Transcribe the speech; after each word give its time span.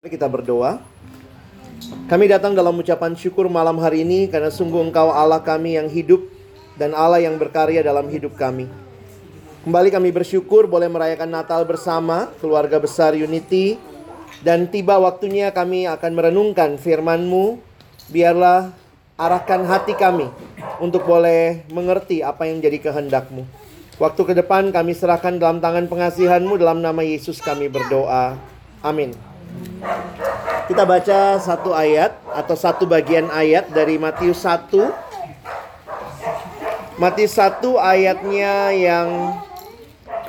Kita 0.00 0.32
berdoa. 0.32 0.80
Kami 2.08 2.24
datang 2.24 2.56
dalam 2.56 2.72
ucapan 2.72 3.12
syukur 3.12 3.52
malam 3.52 3.76
hari 3.84 4.00
ini 4.00 4.32
karena 4.32 4.48
sungguh 4.48 4.80
Engkau 4.88 5.12
Allah 5.12 5.44
kami 5.44 5.76
yang 5.76 5.92
hidup 5.92 6.24
dan 6.80 6.96
Allah 6.96 7.20
yang 7.20 7.36
berkarya 7.36 7.84
dalam 7.84 8.08
hidup 8.08 8.32
kami. 8.32 8.64
Kembali 9.60 9.92
kami 9.92 10.08
bersyukur 10.08 10.72
boleh 10.72 10.88
merayakan 10.88 11.28
Natal 11.28 11.68
bersama 11.68 12.32
keluarga 12.40 12.80
besar 12.80 13.12
Unity 13.12 13.76
dan 14.40 14.72
tiba 14.72 14.96
waktunya 14.96 15.52
kami 15.52 15.84
akan 15.84 16.16
merenungkan 16.16 16.80
firman-Mu. 16.80 17.60
Biarlah 18.08 18.72
arahkan 19.20 19.68
hati 19.68 20.00
kami 20.00 20.32
untuk 20.80 21.04
boleh 21.04 21.68
mengerti 21.68 22.24
apa 22.24 22.48
yang 22.48 22.64
jadi 22.64 22.80
kehendak-Mu. 22.80 23.44
Waktu 24.00 24.22
ke 24.24 24.32
depan 24.32 24.72
kami 24.72 24.96
serahkan 24.96 25.36
dalam 25.36 25.60
tangan 25.60 25.92
pengasihan-Mu 25.92 26.56
dalam 26.56 26.80
nama 26.80 27.04
Yesus 27.04 27.36
kami 27.44 27.68
berdoa. 27.68 28.40
Amin. 28.80 29.29
Kita 30.70 30.86
baca 30.86 31.34
satu 31.42 31.74
ayat 31.74 32.14
atau 32.30 32.54
satu 32.54 32.86
bagian 32.86 33.26
ayat 33.32 33.74
dari 33.74 33.98
Matius 33.98 34.46
1. 34.46 34.70
Matius 37.00 37.34
1 37.34 37.80
ayatnya 37.80 38.70
yang 38.70 39.34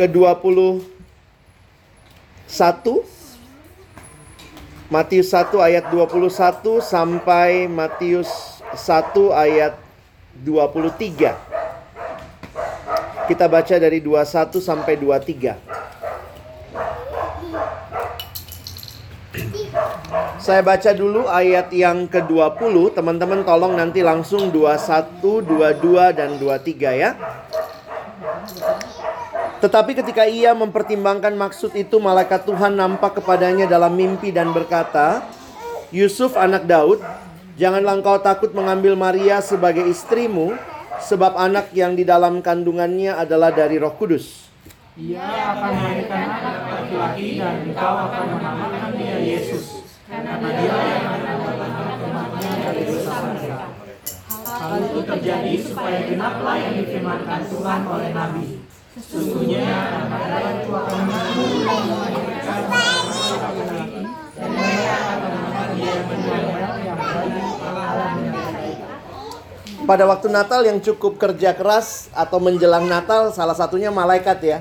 ke-21. 0.01 0.81
Matius 4.89 5.29
1 5.29 5.61
ayat 5.61 5.85
21 5.93 6.81
sampai 6.81 7.69
Matius 7.69 8.59
1 8.73 9.13
ayat 9.35 9.77
23. 10.41 11.37
Kita 13.29 13.45
baca 13.45 13.75
dari 13.77 13.99
21 14.01 14.57
sampai 14.57 14.97
23. 14.97 15.80
Saya 20.41 20.59
baca 20.59 20.91
dulu 20.91 21.23
ayat 21.31 21.71
yang 21.71 22.03
ke-20, 22.11 22.91
teman-teman 22.91 23.47
tolong 23.47 23.79
nanti 23.79 24.03
langsung 24.03 24.51
21, 24.51 25.39
22 25.47 26.11
dan 26.11 26.35
23 26.35 26.91
ya. 26.91 27.15
Tetapi 29.63 29.91
ketika 29.95 30.27
ia 30.27 30.51
mempertimbangkan 30.51 31.31
maksud 31.37 31.71
itu, 31.79 32.01
malaikat 32.01 32.43
Tuhan 32.43 32.75
nampak 32.75 33.21
kepadanya 33.21 33.69
dalam 33.69 33.95
mimpi 33.95 34.33
dan 34.35 34.51
berkata, 34.51 35.23
"Yusuf 35.95 36.35
anak 36.35 36.67
Daud, 36.67 36.99
janganlah 37.55 37.95
engkau 38.01 38.19
takut 38.19 38.51
mengambil 38.51 38.99
Maria 38.99 39.39
sebagai 39.39 39.87
istrimu, 39.87 40.57
sebab 40.99 41.39
anak 41.39 41.71
yang 41.71 41.95
di 41.95 42.03
dalam 42.03 42.43
kandungannya 42.43 43.15
adalah 43.15 43.53
dari 43.53 43.79
Roh 43.79 43.95
Kudus." 43.95 44.50
Ia 44.99 45.23
akan 45.23 45.71
melahirkan 45.71 46.27
anak 46.27 46.67
laki-laki 46.67 47.39
dan 47.39 47.63
engkau 47.63 47.95
akan 48.11 48.25
menamakan 48.35 48.91
dia 48.99 49.23
Yesus. 49.23 49.87
Karena 50.03 50.35
dia 50.35 50.67
yang 50.67 51.07
akan. 51.15 51.39
Hal 54.51 54.83
itu 54.83 54.99
terjadi 55.07 55.53
supaya 55.63 55.99
genaplah 56.11 56.59
yang 56.59 56.75
difirmankan 56.83 57.41
Tuhan 57.47 57.81
oleh 57.87 58.09
Nabi. 58.11 58.59
Sesungguhnya 58.99 59.63
anak 59.63 60.59
itu 60.59 60.71
akan 60.75 61.01
dan 61.07 62.19
mereka 62.27 62.51
akan 62.51 62.83
yang. 62.83 64.11
Pada 69.87 70.03
waktu 70.03 70.27
Natal 70.27 70.61
yang 70.67 70.83
cukup 70.83 71.15
kerja 71.15 71.55
keras 71.55 72.11
atau 72.11 72.43
menjelang 72.43 72.91
Natal 72.91 73.31
salah 73.31 73.55
satunya 73.55 73.87
malaikat 73.87 74.39
ya. 74.43 74.59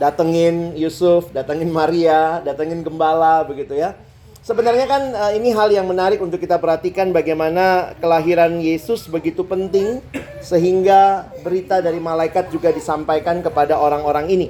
Datengin 0.00 0.72
Yusuf, 0.76 1.30
datengin 1.30 1.68
Maria, 1.68 2.40
datengin 2.44 2.80
gembala 2.80 3.44
begitu 3.44 3.76
ya. 3.76 3.94
Sebenarnya 4.42 4.90
kan 4.90 5.02
eh, 5.14 5.32
ini 5.38 5.54
hal 5.54 5.70
yang 5.70 5.86
menarik 5.86 6.18
untuk 6.18 6.42
kita 6.42 6.58
perhatikan 6.58 7.14
bagaimana 7.14 7.94
kelahiran 8.02 8.58
Yesus 8.58 9.06
begitu 9.06 9.46
penting 9.46 10.02
sehingga 10.42 11.30
berita 11.46 11.78
dari 11.78 12.02
malaikat 12.02 12.50
juga 12.50 12.74
disampaikan 12.74 13.38
kepada 13.38 13.78
orang-orang 13.78 14.26
ini. 14.34 14.48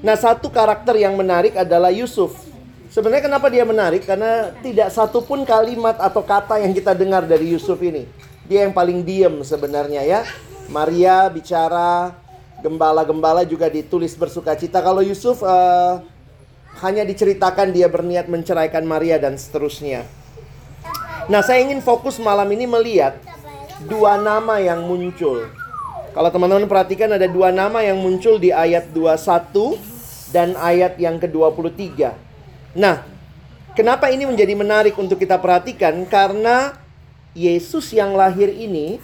Nah, 0.00 0.16
satu 0.16 0.48
karakter 0.48 0.96
yang 0.96 1.16
menarik 1.20 1.52
adalah 1.52 1.92
Yusuf. 1.92 2.32
Sebenarnya 2.88 3.28
kenapa 3.28 3.52
dia 3.52 3.64
menarik? 3.68 4.08
Karena 4.08 4.56
tidak 4.64 4.88
satu 4.88 5.20
pun 5.20 5.44
kalimat 5.44 6.00
atau 6.00 6.24
kata 6.24 6.56
yang 6.64 6.72
kita 6.72 6.96
dengar 6.96 7.28
dari 7.28 7.52
Yusuf 7.52 7.76
ini. 7.84 8.08
Dia 8.48 8.64
yang 8.64 8.72
paling 8.72 9.04
diem 9.04 9.36
sebenarnya 9.44 10.00
ya. 10.00 10.24
Maria 10.72 11.28
bicara, 11.28 12.16
gembala-gembala 12.66 13.46
juga 13.46 13.70
ditulis 13.70 14.18
bersuka 14.18 14.58
cita. 14.58 14.82
Kalau 14.82 14.98
Yusuf 14.98 15.46
eh, 15.46 15.94
hanya 16.82 17.06
diceritakan 17.06 17.70
dia 17.70 17.86
berniat 17.86 18.26
menceraikan 18.26 18.82
Maria 18.82 19.22
dan 19.22 19.38
seterusnya. 19.38 20.02
Nah, 21.30 21.46
saya 21.46 21.62
ingin 21.62 21.78
fokus 21.78 22.18
malam 22.18 22.50
ini 22.50 22.66
melihat 22.66 23.22
dua 23.86 24.18
nama 24.18 24.58
yang 24.58 24.82
muncul. 24.82 25.46
Kalau 26.10 26.30
teman-teman 26.32 26.66
perhatikan 26.66 27.12
ada 27.14 27.30
dua 27.30 27.54
nama 27.54 27.86
yang 27.86 28.00
muncul 28.00 28.40
di 28.40 28.48
ayat 28.48 28.88
21 28.90 30.32
dan 30.32 30.56
ayat 30.56 30.96
yang 30.96 31.20
ke-23. 31.20 32.08
Nah, 32.72 33.04
kenapa 33.76 34.08
ini 34.08 34.24
menjadi 34.24 34.56
menarik 34.56 34.96
untuk 34.96 35.20
kita 35.20 35.36
perhatikan? 35.36 35.92
Karena 36.08 36.72
Yesus 37.36 37.92
yang 37.92 38.16
lahir 38.16 38.48
ini 38.48 38.96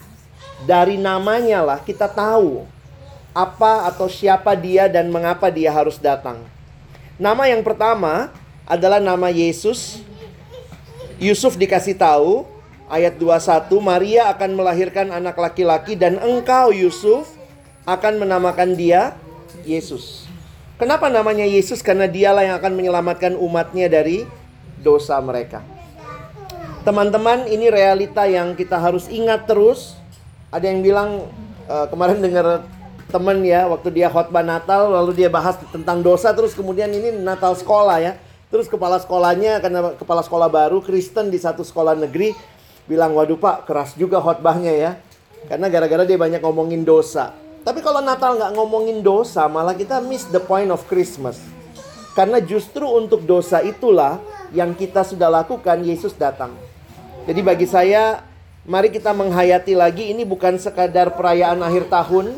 dari 0.65 0.97
namanya 0.97 1.61
lah 1.61 1.79
kita 1.85 2.09
tahu 2.09 2.65
apa 3.33 3.89
atau 3.89 4.09
siapa 4.09 4.53
dia 4.53 4.89
dan 4.89 5.09
mengapa 5.09 5.49
dia 5.49 5.73
harus 5.73 5.97
datang. 5.97 6.45
Nama 7.17 7.49
yang 7.49 7.65
pertama 7.65 8.33
adalah 8.69 9.01
nama 9.01 9.29
Yesus. 9.33 10.01
Yusuf 11.17 11.57
dikasih 11.57 11.97
tahu 11.97 12.45
ayat 12.93 13.17
21 13.17 13.73
Maria 13.81 14.29
akan 14.33 14.51
melahirkan 14.53 15.09
anak 15.13 15.37
laki-laki 15.37 15.97
dan 15.97 16.21
engkau 16.21 16.73
Yusuf 16.73 17.29
akan 17.89 18.21
menamakan 18.21 18.77
dia 18.77 19.17
Yesus. 19.65 20.29
Kenapa 20.77 21.07
namanya 21.07 21.47
Yesus? 21.47 21.79
Karena 21.79 22.11
dialah 22.11 22.43
yang 22.43 22.57
akan 22.59 22.75
menyelamatkan 22.75 23.39
umatnya 23.39 23.87
dari 23.87 24.27
dosa 24.83 25.15
mereka. 25.23 25.63
Teman-teman, 26.83 27.47
ini 27.47 27.71
realita 27.71 28.27
yang 28.27 28.59
kita 28.59 28.83
harus 28.83 29.07
ingat 29.07 29.47
terus. 29.47 29.95
Ada 30.51 30.75
yang 30.75 30.83
bilang 30.83 31.31
eh, 31.71 31.87
kemarin 31.87 32.19
dengar 32.19 32.67
teman 33.13 33.45
ya 33.45 33.69
waktu 33.69 33.93
dia 33.93 34.09
khotbah 34.09 34.41
Natal 34.41 34.89
lalu 34.89 35.13
dia 35.13 35.29
bahas 35.29 35.61
tentang 35.69 36.01
dosa 36.01 36.33
terus 36.33 36.57
kemudian 36.57 36.89
ini 36.89 37.13
Natal 37.21 37.53
sekolah 37.53 38.01
ya. 38.01 38.13
Terus 38.49 38.69
kepala 38.69 39.01
sekolahnya 39.01 39.61
karena 39.65 39.97
kepala 39.97 40.21
sekolah 40.25 40.49
baru 40.49 40.81
Kristen 40.81 41.29
di 41.29 41.41
satu 41.41 41.65
sekolah 41.65 41.97
negeri 41.97 42.37
bilang 42.85 43.17
waduh 43.17 43.37
Pak 43.37 43.69
keras 43.69 43.93
juga 43.97 44.21
khotbahnya 44.21 44.73
ya. 44.73 44.91
Karena 45.49 45.69
gara-gara 45.69 46.09
dia 46.09 46.17
banyak 46.17 46.41
ngomongin 46.41 46.85
dosa. 46.85 47.37
Tapi 47.63 47.85
kalau 47.85 48.01
Natal 48.01 48.37
nggak 48.41 48.53
ngomongin 48.57 49.05
dosa 49.05 49.45
malah 49.47 49.77
kita 49.77 50.01
miss 50.01 50.25
the 50.33 50.41
point 50.41 50.69
of 50.73 50.81
Christmas. 50.89 51.41
Karena 52.13 52.41
justru 52.45 52.85
untuk 52.85 53.25
dosa 53.25 53.65
itulah 53.65 54.21
yang 54.53 54.77
kita 54.77 55.01
sudah 55.01 55.33
lakukan 55.33 55.81
Yesus 55.81 56.13
datang. 56.13 56.53
Jadi 57.25 57.41
bagi 57.41 57.65
saya 57.65 58.21
mari 58.69 58.93
kita 58.93 59.17
menghayati 59.17 59.73
lagi 59.73 60.13
ini 60.13 60.29
bukan 60.29 60.61
sekadar 60.61 61.17
perayaan 61.17 61.65
akhir 61.65 61.89
tahun 61.89 62.37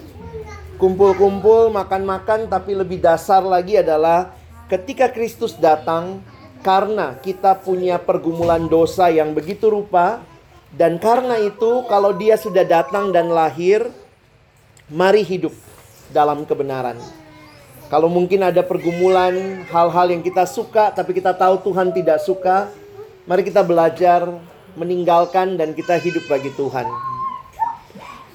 kumpul-kumpul, 0.77 1.71
makan-makan, 1.71 2.51
tapi 2.51 2.75
lebih 2.75 2.99
dasar 3.01 3.43
lagi 3.43 3.79
adalah 3.79 4.35
ketika 4.67 5.11
Kristus 5.13 5.55
datang, 5.57 6.21
karena 6.65 7.21
kita 7.21 7.61
punya 7.61 8.01
pergumulan 8.01 8.65
dosa 8.67 9.13
yang 9.13 9.37
begitu 9.37 9.69
rupa, 9.69 10.25
dan 10.75 10.99
karena 10.99 11.39
itu, 11.39 11.87
kalau 11.87 12.17
Dia 12.17 12.35
sudah 12.35 12.67
datang 12.67 13.15
dan 13.15 13.31
lahir, 13.31 13.87
mari 14.91 15.23
hidup 15.23 15.53
dalam 16.11 16.43
kebenaran. 16.43 16.99
Kalau 17.93 18.09
mungkin 18.11 18.43
ada 18.43 18.65
pergumulan, 18.65 19.63
hal-hal 19.71 20.07
yang 20.11 20.25
kita 20.25 20.49
suka, 20.49 20.91
tapi 20.91 21.15
kita 21.15 21.37
tahu 21.37 21.63
Tuhan 21.63 21.95
tidak 21.95 22.19
suka, 22.25 22.73
mari 23.29 23.47
kita 23.47 23.63
belajar 23.63 24.27
meninggalkan 24.75 25.55
dan 25.55 25.71
kita 25.77 25.95
hidup 26.01 26.27
bagi 26.27 26.51
Tuhan. 26.59 27.14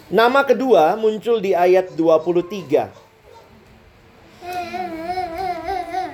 Nama 0.10 0.42
kedua 0.42 0.98
muncul 0.98 1.38
di 1.38 1.54
ayat 1.54 1.94
23. 1.94 2.90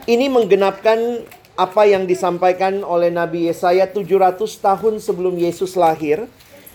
Ini 0.03 0.27
menggenapkan 0.27 1.24
apa 1.56 1.88
yang 1.88 2.03
disampaikan 2.03 2.83
oleh 2.83 3.07
Nabi 3.07 3.47
Yesaya 3.47 3.88
700 3.88 4.36
tahun 4.59 5.00
sebelum 5.00 5.39
Yesus 5.39 5.80
lahir. 5.80 6.27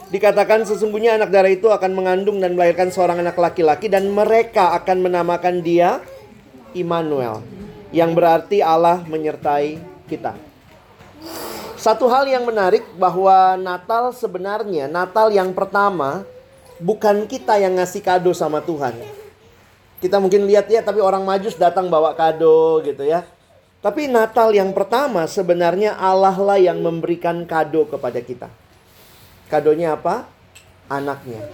Dikatakan 0.08 0.64
sesungguhnya 0.64 1.20
anak 1.20 1.28
darah 1.28 1.52
itu 1.52 1.68
akan 1.68 1.92
mengandung 1.92 2.40
dan 2.40 2.56
melahirkan 2.56 2.88
seorang 2.88 3.20
anak 3.20 3.36
laki-laki 3.36 3.92
dan 3.92 4.08
mereka 4.08 4.72
akan 4.80 5.04
menamakan 5.04 5.60
dia 5.60 6.00
Immanuel. 6.72 7.44
Yang 7.92 8.16
berarti 8.16 8.64
Allah 8.64 9.04
menyertai 9.04 9.76
kita. 10.08 10.40
Satu 11.76 12.08
hal 12.08 12.24
yang 12.32 12.48
menarik 12.48 12.96
bahwa 12.96 13.60
Natal 13.60 14.08
sebenarnya 14.16 14.88
Natal 14.88 15.28
yang 15.28 15.52
pertama 15.52 16.24
bukan 16.80 17.28
kita 17.28 17.60
yang 17.60 17.76
ngasih 17.76 18.00
kado 18.00 18.32
sama 18.32 18.64
Tuhan. 18.64 18.96
Kita 20.00 20.16
mungkin 20.16 20.48
lihat 20.48 20.66
ya, 20.72 20.80
tapi 20.80 21.04
orang 21.04 21.22
majus 21.22 21.60
datang 21.60 21.92
bawa 21.92 22.16
kado 22.16 22.80
gitu 22.82 23.04
ya. 23.04 23.22
Tapi 23.80 24.08
Natal 24.08 24.52
yang 24.52 24.72
pertama 24.76 25.24
sebenarnya 25.24 25.96
Allah 25.96 26.36
lah 26.36 26.60
yang 26.60 26.80
memberikan 26.80 27.44
kado 27.44 27.88
kepada 27.88 28.20
kita. 28.20 28.48
Kadonya 29.48 29.96
apa? 29.96 30.28
Anaknya. 30.88 31.44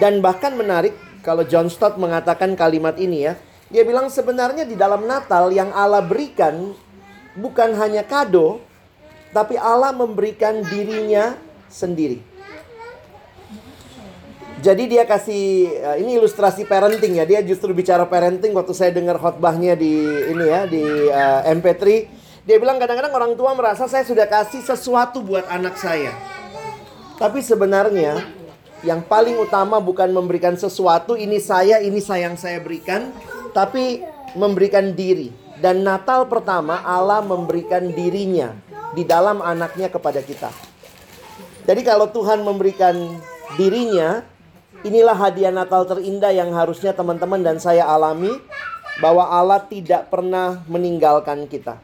Dan 0.00 0.24
bahkan 0.24 0.56
menarik 0.56 0.96
kalau 1.20 1.44
John 1.44 1.68
Stott 1.68 2.00
mengatakan 2.00 2.56
kalimat 2.56 2.96
ini 2.96 3.28
ya. 3.28 3.36
Dia 3.72 3.88
bilang 3.88 4.12
sebenarnya 4.12 4.68
di 4.68 4.76
dalam 4.76 5.08
Natal 5.08 5.48
yang 5.48 5.72
Allah 5.72 6.04
berikan 6.04 6.76
bukan 7.32 7.72
hanya 7.80 8.04
kado, 8.04 8.60
tapi 9.32 9.56
Allah 9.56 9.96
memberikan 9.96 10.60
dirinya 10.60 11.32
sendiri. 11.72 12.31
Jadi 14.62 14.94
dia 14.94 15.02
kasih 15.02 15.74
eh, 15.74 15.96
ini 16.06 16.22
ilustrasi 16.22 16.70
parenting 16.70 17.18
ya. 17.18 17.26
Dia 17.26 17.42
justru 17.42 17.74
bicara 17.74 18.06
parenting 18.06 18.54
waktu 18.54 18.70
saya 18.70 18.94
dengar 18.94 19.18
khotbahnya 19.18 19.74
di 19.74 19.90
ini 20.30 20.44
ya 20.46 20.70
di 20.70 20.82
uh, 21.10 21.42
MP3. 21.50 21.82
Dia 22.46 22.56
bilang 22.62 22.78
kadang-kadang 22.78 23.10
orang 23.10 23.32
tua 23.34 23.58
merasa 23.58 23.90
saya 23.90 24.06
sudah 24.06 24.26
kasih 24.30 24.62
sesuatu 24.62 25.18
buat 25.18 25.42
anak 25.50 25.74
saya. 25.74 26.14
Tapi 27.18 27.42
sebenarnya 27.42 28.22
yang 28.86 29.02
paling 29.02 29.38
utama 29.38 29.78
bukan 29.78 30.10
memberikan 30.10 30.58
sesuatu, 30.58 31.14
ini 31.14 31.38
saya, 31.38 31.78
ini 31.78 32.02
sayang 32.02 32.34
saya 32.34 32.58
berikan, 32.58 33.14
tapi 33.54 34.02
memberikan 34.34 34.90
diri. 34.94 35.30
Dan 35.62 35.86
Natal 35.86 36.26
pertama 36.26 36.82
Allah 36.82 37.22
memberikan 37.22 37.94
dirinya 37.94 38.50
di 38.94 39.06
dalam 39.06 39.38
anaknya 39.38 39.86
kepada 39.86 40.18
kita. 40.18 40.50
Jadi 41.62 41.82
kalau 41.86 42.10
Tuhan 42.10 42.42
memberikan 42.42 42.94
dirinya, 43.54 44.26
inilah 44.82 45.14
hadiah 45.14 45.54
Natal 45.54 45.86
terindah 45.86 46.30
yang 46.34 46.50
harusnya 46.54 46.94
teman-teman 46.94 47.42
dan 47.42 47.56
saya 47.58 47.86
alami 47.86 48.30
bahwa 49.00 49.24
Allah 49.24 49.62
tidak 49.64 50.10
pernah 50.12 50.60
meninggalkan 50.68 51.48
kita. 51.48 51.80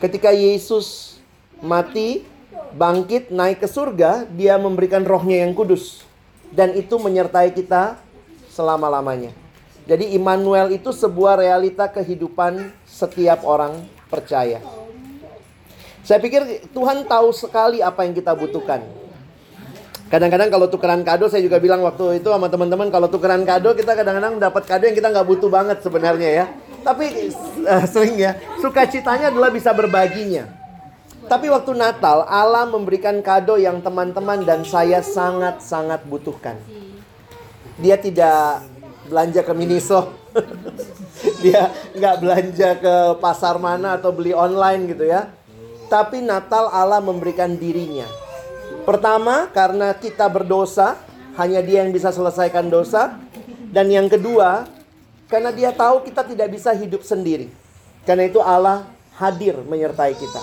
Ketika 0.00 0.32
Yesus 0.32 1.20
mati, 1.60 2.24
bangkit, 2.72 3.28
naik 3.28 3.60
ke 3.62 3.68
surga, 3.68 4.24
dia 4.32 4.56
memberikan 4.56 5.04
rohnya 5.04 5.44
yang 5.44 5.52
kudus. 5.52 6.02
Dan 6.50 6.74
itu 6.74 6.98
menyertai 6.98 7.54
kita 7.54 8.00
selama-lamanya. 8.50 9.30
Jadi 9.86 10.18
Immanuel 10.18 10.74
itu 10.74 10.90
sebuah 10.90 11.38
realita 11.38 11.86
kehidupan 11.86 12.74
setiap 12.88 13.46
orang 13.46 13.86
percaya. 14.10 14.58
Saya 16.02 16.18
pikir 16.18 16.66
Tuhan 16.74 17.06
tahu 17.06 17.30
sekali 17.30 17.78
apa 17.84 18.02
yang 18.02 18.16
kita 18.16 18.34
butuhkan. 18.34 18.82
Kadang-kadang 20.10 20.50
kalau 20.50 20.66
tukeran 20.66 21.06
kado, 21.06 21.30
saya 21.30 21.38
juga 21.38 21.62
bilang 21.62 21.86
waktu 21.86 22.18
itu 22.18 22.26
sama 22.34 22.50
teman-teman, 22.50 22.90
kalau 22.90 23.06
tukeran 23.06 23.46
kado 23.46 23.78
kita 23.78 23.94
kadang-kadang 23.94 24.42
dapat 24.42 24.66
kado 24.66 24.90
yang 24.90 24.98
kita 24.98 25.06
nggak 25.06 25.22
butuh 25.22 25.46
banget 25.46 25.78
sebenarnya 25.86 26.30
ya. 26.34 26.44
Tapi 26.82 27.30
uh, 27.62 27.86
sering 27.86 28.18
ya, 28.18 28.34
sukacitanya 28.58 29.30
adalah 29.30 29.54
bisa 29.54 29.70
berbaginya. 29.70 30.50
Tapi 31.30 31.46
waktu 31.46 31.78
Natal, 31.78 32.26
Allah 32.26 32.66
memberikan 32.66 33.22
kado 33.22 33.54
yang 33.54 33.78
teman-teman 33.86 34.42
dan 34.42 34.66
saya 34.66 34.98
sangat-sangat 34.98 36.02
butuhkan. 36.10 36.58
Dia 37.78 37.94
tidak 37.94 38.66
belanja 39.06 39.46
ke 39.46 39.52
Miniso. 39.54 40.10
Dia 41.46 41.70
nggak 41.94 42.16
belanja 42.18 42.68
ke 42.82 42.94
pasar 43.22 43.62
mana 43.62 43.94
atau 43.94 44.10
beli 44.10 44.34
online 44.34 44.90
gitu 44.90 45.06
ya. 45.06 45.30
Tapi 45.86 46.18
Natal 46.18 46.66
Allah 46.66 46.98
memberikan 46.98 47.54
dirinya. 47.54 48.19
Pertama, 48.90 49.46
karena 49.54 49.94
kita 49.94 50.26
berdosa, 50.26 50.98
hanya 51.38 51.62
Dia 51.62 51.86
yang 51.86 51.94
bisa 51.94 52.10
selesaikan 52.10 52.66
dosa. 52.66 53.22
Dan 53.70 53.86
yang 53.86 54.10
kedua, 54.10 54.66
karena 55.30 55.54
Dia 55.54 55.70
tahu 55.70 56.02
kita 56.02 56.26
tidak 56.26 56.50
bisa 56.50 56.74
hidup 56.74 57.06
sendiri. 57.06 57.54
Karena 58.02 58.26
itu 58.26 58.42
Allah 58.42 58.90
hadir 59.14 59.62
menyertai 59.62 60.18
kita. 60.18 60.42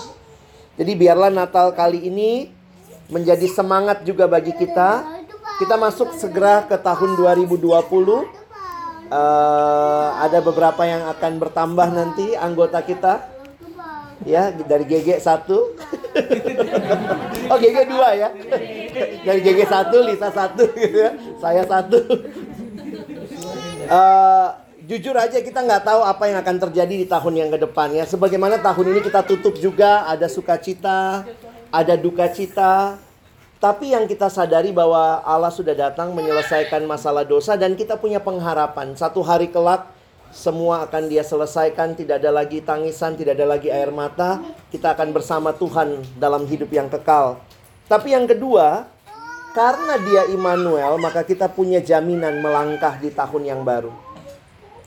Jadi 0.80 0.96
biarlah 0.96 1.28
Natal 1.28 1.76
kali 1.76 2.08
ini 2.08 2.48
menjadi 3.12 3.44
semangat 3.52 4.00
juga 4.08 4.24
bagi 4.24 4.56
kita. 4.56 5.04
Kita 5.60 5.76
masuk 5.76 6.16
segera 6.16 6.64
ke 6.64 6.80
tahun 6.80 7.20
2020. 7.20 7.68
Uh, 7.68 8.24
ada 10.24 10.40
beberapa 10.40 10.88
yang 10.88 11.04
akan 11.04 11.36
bertambah 11.36 11.88
nanti 11.92 12.32
anggota 12.32 12.80
kita. 12.80 13.28
Ya, 14.24 14.48
dari 14.56 14.88
GG 14.88 15.20
1. 15.20 17.27
oh, 17.50 17.58
GG 17.58 17.78
2 17.88 18.20
ya. 18.20 18.28
Dari 19.24 19.40
GG 19.42 19.60
1, 19.66 20.08
Lisa 20.08 20.28
1 20.30 20.56
gitu 20.56 20.98
ya. 20.98 21.12
Saya 21.40 21.62
1. 21.64 21.88
Uh, 23.88 24.48
jujur 24.84 25.16
aja 25.16 25.40
kita 25.40 25.60
nggak 25.64 25.84
tahu 25.84 26.00
apa 26.04 26.24
yang 26.28 26.38
akan 26.40 26.56
terjadi 26.68 26.94
di 27.04 27.06
tahun 27.08 27.34
yang 27.36 27.50
ke 27.52 27.58
depan 27.60 27.92
ya. 27.92 28.04
Sebagaimana 28.08 28.60
tahun 28.60 28.96
ini 28.96 29.00
kita 29.04 29.24
tutup 29.24 29.56
juga 29.56 30.04
ada 30.08 30.28
sukacita, 30.28 31.24
ada 31.72 31.94
duka 31.96 32.28
cita. 32.30 33.00
Tapi 33.58 33.90
yang 33.90 34.06
kita 34.06 34.30
sadari 34.30 34.70
bahwa 34.70 35.18
Allah 35.26 35.50
sudah 35.50 35.74
datang 35.74 36.14
menyelesaikan 36.14 36.86
masalah 36.86 37.26
dosa 37.26 37.58
dan 37.58 37.74
kita 37.74 37.98
punya 37.98 38.22
pengharapan. 38.22 38.94
Satu 38.94 39.18
hari 39.18 39.50
kelak 39.50 39.97
semua 40.28 40.84
akan 40.84 41.08
dia 41.08 41.24
selesaikan, 41.24 41.96
tidak 41.96 42.20
ada 42.20 42.30
lagi 42.30 42.60
tangisan, 42.60 43.16
tidak 43.16 43.40
ada 43.40 43.46
lagi 43.48 43.72
air 43.72 43.88
mata. 43.88 44.40
Kita 44.68 44.92
akan 44.92 45.10
bersama 45.10 45.56
Tuhan 45.56 46.04
dalam 46.20 46.44
hidup 46.44 46.68
yang 46.68 46.86
kekal. 46.92 47.40
Tapi 47.88 48.12
yang 48.12 48.28
kedua, 48.28 48.84
karena 49.56 49.96
dia 50.04 50.22
Immanuel, 50.28 51.00
maka 51.00 51.24
kita 51.24 51.48
punya 51.48 51.80
jaminan 51.80 52.44
melangkah 52.44 53.00
di 53.00 53.08
tahun 53.08 53.42
yang 53.48 53.60
baru. 53.64 53.90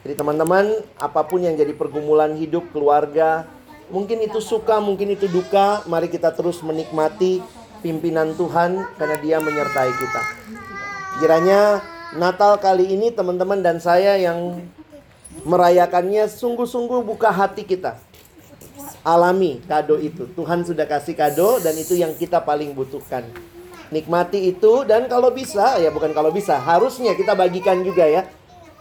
Jadi 0.02 0.14
teman-teman, 0.18 0.82
apa 0.98 1.22
pun 1.26 1.42
yang 1.42 1.58
jadi 1.58 1.74
pergumulan 1.74 2.34
hidup 2.38 2.70
keluarga, 2.74 3.46
mungkin 3.90 4.22
itu 4.22 4.42
suka, 4.42 4.78
mungkin 4.82 5.14
itu 5.14 5.30
duka, 5.30 5.86
mari 5.86 6.10
kita 6.10 6.34
terus 6.34 6.62
menikmati 6.62 7.42
pimpinan 7.82 8.34
Tuhan 8.38 8.82
karena 8.98 9.18
Dia 9.22 9.38
menyertai 9.42 9.92
kita. 9.94 10.22
Kiranya 11.22 11.82
Natal 12.18 12.60
kali 12.60 12.92
ini 12.92 13.14
teman-teman 13.14 13.64
dan 13.64 13.80
saya 13.80 14.18
yang 14.18 14.60
merayakannya 15.44 16.30
sungguh-sungguh 16.30 17.02
buka 17.06 17.30
hati 17.34 17.66
kita. 17.66 17.98
Alami 19.02 19.62
kado 19.66 19.98
itu. 19.98 20.30
Tuhan 20.38 20.62
sudah 20.62 20.86
kasih 20.86 21.18
kado 21.18 21.58
dan 21.62 21.74
itu 21.78 21.98
yang 21.98 22.14
kita 22.14 22.42
paling 22.42 22.74
butuhkan. 22.78 23.26
Nikmati 23.92 24.48
itu 24.48 24.88
dan 24.88 25.12
kalau 25.12 25.34
bisa, 25.34 25.76
ya 25.82 25.92
bukan 25.92 26.16
kalau 26.16 26.32
bisa, 26.32 26.56
harusnya 26.56 27.12
kita 27.18 27.36
bagikan 27.36 27.84
juga 27.84 28.08
ya. 28.08 28.24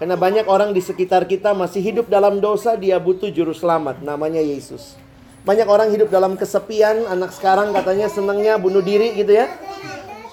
Karena 0.01 0.17
banyak 0.17 0.49
orang 0.49 0.73
di 0.73 0.81
sekitar 0.81 1.29
kita 1.29 1.53
masih 1.53 1.85
hidup 1.85 2.09
dalam 2.09 2.41
dosa, 2.41 2.73
dia 2.73 2.97
butuh 2.97 3.29
juru 3.29 3.53
selamat, 3.53 4.01
namanya 4.01 4.41
Yesus. 4.41 4.97
Banyak 5.45 5.69
orang 5.69 5.93
hidup 5.93 6.09
dalam 6.09 6.41
kesepian, 6.41 7.05
anak 7.05 7.37
sekarang 7.37 7.73
katanya 7.73 8.09
senangnya 8.09 8.57
bunuh 8.57 8.81
diri 8.81 9.13
gitu 9.17 9.37
ya. 9.37 9.49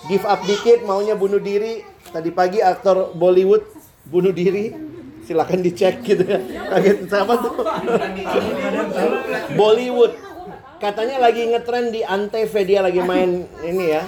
Give 0.07 0.23
up 0.23 0.39
dikit, 0.47 0.87
maunya 0.87 1.19
bunuh 1.19 1.39
diri. 1.39 1.83
Tadi 2.11 2.31
pagi 2.31 2.63
aktor 2.63 3.11
Bollywood 3.11 3.67
bunuh 4.07 4.31
diri. 4.31 4.71
Silakan 5.27 5.59
dicek 5.59 6.07
gitu 6.07 6.23
ya. 6.23 6.39
Kaget 6.39 7.11
siapa 7.11 7.33
tuh? 7.43 7.53
Bollywood. 9.59 10.15
Katanya 10.79 11.19
lagi 11.19 11.43
ngetren 11.51 11.91
di 11.91 11.99
Antv 12.07 12.53
dia 12.63 12.79
lagi 12.79 13.03
main 13.03 13.43
ini 13.59 13.85
ya. 13.91 14.07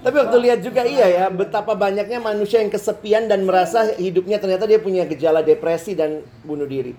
Tapi 0.00 0.16
waktu 0.22 0.36
lihat 0.38 0.62
juga 0.62 0.86
iya 0.86 1.10
ya, 1.10 1.24
betapa 1.34 1.74
banyaknya 1.74 2.22
manusia 2.22 2.62
yang 2.62 2.70
kesepian 2.70 3.26
dan 3.26 3.42
merasa 3.42 3.90
hidupnya 3.98 4.38
ternyata 4.38 4.62
dia 4.62 4.78
punya 4.78 5.02
gejala 5.02 5.42
depresi 5.42 5.98
dan 5.98 6.22
bunuh 6.46 6.62
diri. 6.62 6.94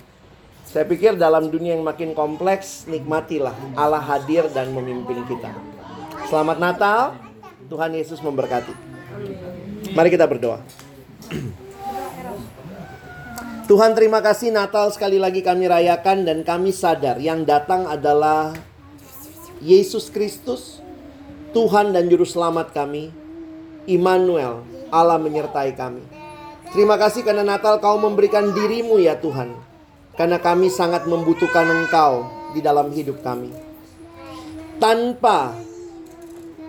Saya 0.67 0.83
pikir 0.83 1.15
dalam 1.15 1.47
dunia 1.47 1.79
yang 1.79 1.87
makin 1.87 2.11
kompleks, 2.11 2.83
nikmatilah 2.91 3.55
Allah 3.79 4.03
hadir 4.03 4.51
dan 4.51 4.75
memimpin 4.75 5.23
kita. 5.23 5.55
Selamat 6.27 6.59
Natal, 6.59 7.15
Tuhan 7.71 7.95
Yesus 7.95 8.19
memberkati. 8.19 8.75
Mari 9.95 10.09
kita 10.11 10.27
berdoa. 10.27 10.59
Tuhan 13.67 13.99
terima 13.99 14.23
kasih 14.23 14.55
Natal 14.55 14.87
sekali 14.95 15.19
lagi 15.19 15.43
kami 15.43 15.67
rayakan 15.67 16.23
dan 16.23 16.39
kami 16.47 16.71
sadar 16.71 17.19
yang 17.19 17.43
datang 17.43 17.83
adalah 17.83 18.55
Yesus 19.59 20.07
Kristus, 20.07 20.79
Tuhan 21.51 21.91
dan 21.91 22.07
Juru 22.07 22.23
Selamat 22.23 22.71
kami, 22.71 23.11
Immanuel, 23.83 24.63
Allah 24.87 25.19
menyertai 25.19 25.75
kami. 25.75 25.99
Terima 26.71 26.95
kasih 26.95 27.27
karena 27.27 27.43
Natal 27.43 27.83
kau 27.83 27.99
memberikan 27.99 28.55
dirimu 28.55 29.03
ya 29.03 29.19
Tuhan. 29.19 29.51
Karena 30.15 30.39
kami 30.39 30.71
sangat 30.71 31.03
membutuhkan 31.03 31.67
engkau 31.67 32.23
di 32.55 32.63
dalam 32.63 32.87
hidup 32.95 33.19
kami. 33.19 33.51
Tanpa 34.79 35.51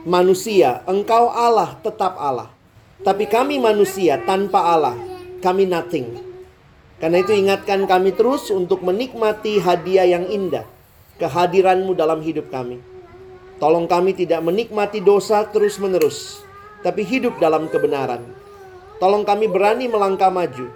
manusia, 0.02 0.82
engkau 0.82 1.30
Allah 1.30 1.78
tetap 1.78 2.18
Allah. 2.18 2.50
Tapi 3.06 3.30
kami 3.30 3.62
manusia 3.62 4.18
tanpa 4.26 4.74
Allah, 4.74 4.98
kami 5.38 5.62
nothing. 5.62 6.27
Karena 6.98 7.22
itu 7.22 7.30
ingatkan 7.30 7.86
kami 7.86 8.14
terus 8.14 8.50
untuk 8.50 8.82
menikmati 8.82 9.62
hadiah 9.62 10.06
yang 10.06 10.26
indah. 10.26 10.66
Kehadiranmu 11.18 11.98
dalam 11.98 12.22
hidup 12.22 12.50
kami. 12.50 12.78
Tolong 13.58 13.90
kami 13.90 14.14
tidak 14.14 14.38
menikmati 14.38 15.02
dosa 15.02 15.42
terus-menerus, 15.50 16.42
tapi 16.86 17.02
hidup 17.02 17.42
dalam 17.42 17.66
kebenaran. 17.66 18.22
Tolong 19.02 19.26
kami 19.26 19.50
berani 19.50 19.90
melangkah 19.90 20.30
maju, 20.30 20.70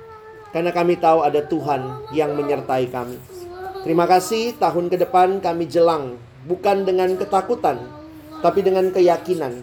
karena 0.50 0.74
kami 0.74 0.98
tahu 0.98 1.22
ada 1.22 1.46
Tuhan 1.46 2.10
yang 2.10 2.34
menyertai 2.34 2.90
kami. 2.90 3.18
Terima 3.86 4.06
kasih 4.06 4.58
tahun 4.58 4.90
ke 4.90 4.98
depan 4.98 5.42
kami 5.42 5.66
jelang 5.66 6.18
bukan 6.46 6.86
dengan 6.86 7.14
ketakutan 7.18 7.82
tapi 8.42 8.62
dengan 8.62 8.90
keyakinan 8.90 9.62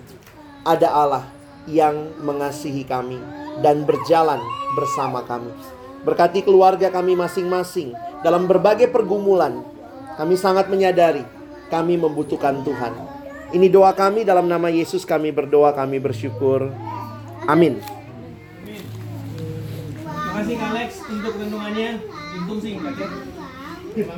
ada 0.63 0.87
Allah 0.91 1.23
yang 1.67 2.15
mengasihi 2.23 2.87
kami 2.87 3.19
dan 3.59 3.83
berjalan 3.83 4.39
bersama 4.75 5.23
kami. 5.27 5.51
Berkati 6.03 6.43
keluarga 6.43 6.87
kami 6.91 7.15
masing-masing 7.15 7.91
dalam 8.23 8.47
berbagai 8.47 8.87
pergumulan. 8.87 9.63
Kami 10.15 10.35
sangat 10.35 10.67
menyadari 10.67 11.23
kami 11.69 11.95
membutuhkan 11.95 12.65
Tuhan. 12.65 12.93
Ini 13.49 13.69
doa 13.69 13.93
kami 13.93 14.25
dalam 14.25 14.45
nama 14.45 14.69
Yesus 14.69 15.05
kami 15.05 15.33
berdoa, 15.33 15.73
kami 15.73 15.97
bersyukur. 16.01 16.69
Amin. 17.49 17.81
Terima 20.19 20.45
kasih 20.45 20.57
Alex 20.61 20.89
untuk 21.09 21.33
renungannya. 21.37 21.97
Untung 22.45 22.61
ya. 22.61 23.38